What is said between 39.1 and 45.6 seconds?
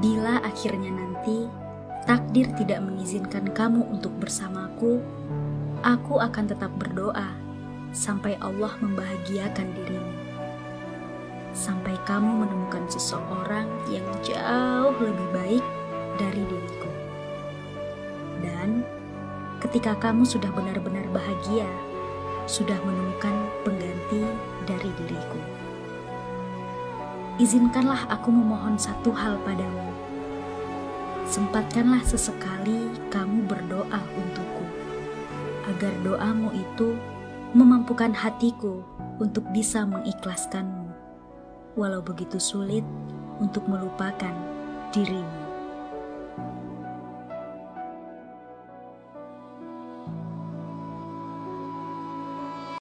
untuk bisa mengikhlaskanmu, walau begitu sulit untuk melupakan dirimu.